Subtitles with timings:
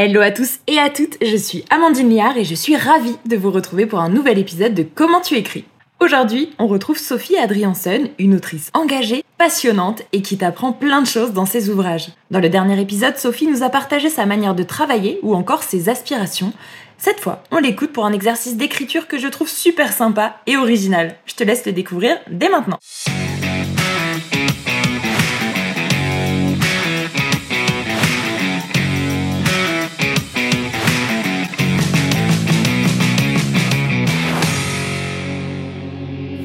[0.00, 3.36] Hello à tous et à toutes, je suis Amandine Liard et je suis ravie de
[3.36, 5.64] vous retrouver pour un nouvel épisode de Comment tu écris.
[5.98, 11.32] Aujourd'hui, on retrouve Sophie Adrianson, une autrice engagée, passionnante et qui t'apprend plein de choses
[11.32, 12.10] dans ses ouvrages.
[12.30, 15.88] Dans le dernier épisode, Sophie nous a partagé sa manière de travailler ou encore ses
[15.88, 16.52] aspirations.
[16.96, 21.16] Cette fois, on l'écoute pour un exercice d'écriture que je trouve super sympa et original.
[21.26, 22.78] Je te laisse le découvrir dès maintenant.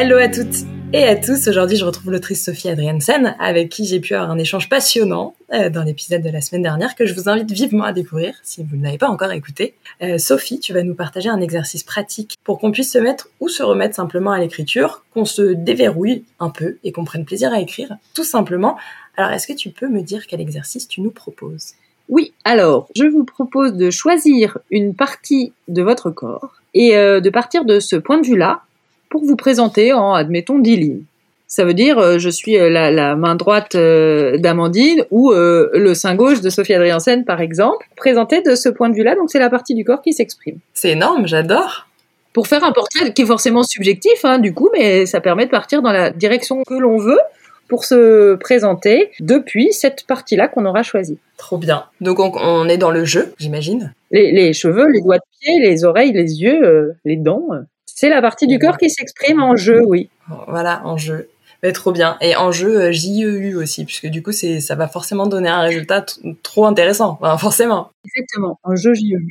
[0.00, 1.48] Hello à toutes et à tous.
[1.48, 5.70] Aujourd'hui, je retrouve l'autrice Sophie Adriansen, avec qui j'ai pu avoir un échange passionnant euh,
[5.70, 8.76] dans l'épisode de la semaine dernière que je vous invite vivement à découvrir si vous
[8.76, 9.74] ne l'avez pas encore écouté.
[10.00, 13.48] Euh, Sophie, tu vas nous partager un exercice pratique pour qu'on puisse se mettre ou
[13.48, 17.58] se remettre simplement à l'écriture, qu'on se déverrouille un peu et qu'on prenne plaisir à
[17.58, 18.76] écrire, tout simplement.
[19.16, 21.72] Alors, est-ce que tu peux me dire quel exercice tu nous proposes?
[22.08, 27.30] Oui, alors, je vous propose de choisir une partie de votre corps et euh, de
[27.30, 28.62] partir de ce point de vue-là
[29.10, 31.02] pour vous présenter en, admettons, 10 lignes.
[31.50, 36.14] Ça veut dire, euh, je suis euh, la, main droite euh, d'Amandine ou le sein
[36.14, 39.14] gauche de Sophie Adriansen, par exemple, présenté de ce point de vue-là.
[39.14, 40.58] Donc, c'est la partie du corps qui s'exprime.
[40.74, 41.86] C'est énorme, j'adore.
[42.34, 45.50] Pour faire un portrait qui est forcément subjectif, hein, du coup, mais ça permet de
[45.50, 47.18] partir dans la direction que l'on veut
[47.66, 51.18] pour se présenter depuis cette partie-là qu'on aura choisie.
[51.38, 51.84] Trop bien.
[52.02, 53.94] Donc, on, est dans le jeu, j'imagine.
[54.10, 57.48] Les, cheveux, les doigts de pied, les oreilles, les yeux, les dents.
[57.94, 60.10] C'est la partie du corps qui s'exprime en jeu, oui.
[60.46, 61.30] Voilà, en jeu.
[61.62, 62.16] Mais trop bien.
[62.20, 66.04] Et en jeu JEU aussi, puisque du coup, c'est, ça va forcément donner un résultat
[66.42, 67.18] trop intéressant.
[67.38, 67.90] forcément.
[68.04, 69.26] Exactement, en jeu JEU.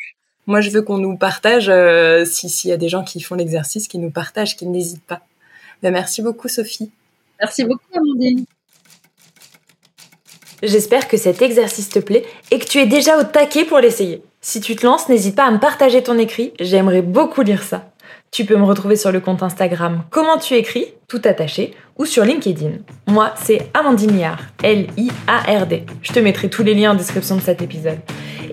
[0.48, 3.88] Moi, je veux qu'on nous partage, euh, s'il y a des gens qui font l'exercice,
[3.88, 5.22] qui nous partagent, qui n'hésitent pas.
[5.84, 6.92] Ben, merci beaucoup, Sophie.
[7.40, 8.46] Merci beaucoup, Amandine.
[10.64, 14.24] J'espère que cet exercice te plaît et que tu es déjà au taquet pour l'essayer.
[14.42, 17.92] Si tu te lances, n'hésite pas à me partager ton écrit, j'aimerais beaucoup lire ça.
[18.32, 22.24] Tu peux me retrouver sur le compte Instagram Comment tu écris, tout attaché, ou sur
[22.24, 22.72] LinkedIn.
[23.08, 25.86] Moi, c'est Amandine Liard, L-I-A-R-D.
[26.02, 28.00] Je te mettrai tous les liens en description de cet épisode.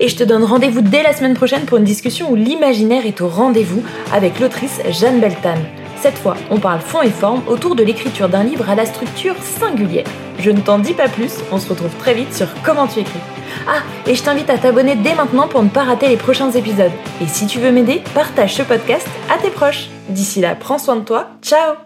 [0.00, 3.20] Et je te donne rendez-vous dès la semaine prochaine pour une discussion où l'imaginaire est
[3.20, 3.82] au rendez-vous
[4.12, 5.83] avec l'autrice Jeanne Beltane.
[6.00, 9.36] Cette fois, on parle fond et forme autour de l'écriture d'un livre à la structure
[9.42, 10.06] singulière.
[10.38, 13.20] Je ne t'en dis pas plus, on se retrouve très vite sur Comment tu écris.
[13.68, 16.92] Ah, et je t'invite à t'abonner dès maintenant pour ne pas rater les prochains épisodes.
[17.22, 19.88] Et si tu veux m'aider, partage ce podcast à tes proches.
[20.08, 21.28] D'ici là, prends soin de toi.
[21.42, 21.83] Ciao